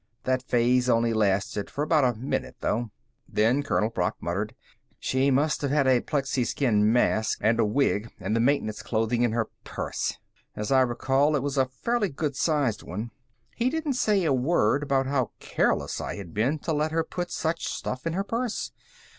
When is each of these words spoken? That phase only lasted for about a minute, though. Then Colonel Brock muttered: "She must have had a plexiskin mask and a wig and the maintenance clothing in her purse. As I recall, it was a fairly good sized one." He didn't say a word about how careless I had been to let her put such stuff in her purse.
That 0.23 0.41
phase 0.41 0.89
only 0.89 1.13
lasted 1.13 1.69
for 1.69 1.83
about 1.83 2.03
a 2.03 2.17
minute, 2.17 2.55
though. 2.61 2.89
Then 3.29 3.61
Colonel 3.61 3.91
Brock 3.91 4.17
muttered: 4.19 4.55
"She 4.99 5.29
must 5.29 5.61
have 5.61 5.69
had 5.69 5.85
a 5.85 6.01
plexiskin 6.01 6.91
mask 6.91 7.37
and 7.39 7.59
a 7.59 7.65
wig 7.65 8.11
and 8.19 8.35
the 8.35 8.39
maintenance 8.39 8.81
clothing 8.81 9.21
in 9.21 9.31
her 9.33 9.49
purse. 9.63 10.17
As 10.55 10.71
I 10.71 10.81
recall, 10.81 11.35
it 11.35 11.43
was 11.43 11.55
a 11.55 11.67
fairly 11.67 12.09
good 12.09 12.35
sized 12.35 12.81
one." 12.81 13.11
He 13.55 13.69
didn't 13.69 13.93
say 13.93 14.23
a 14.23 14.33
word 14.33 14.81
about 14.81 15.05
how 15.05 15.33
careless 15.39 16.01
I 16.01 16.15
had 16.15 16.33
been 16.33 16.57
to 16.65 16.73
let 16.73 16.91
her 16.91 17.03
put 17.03 17.29
such 17.29 17.67
stuff 17.67 18.07
in 18.07 18.13
her 18.13 18.23
purse. 18.23 18.71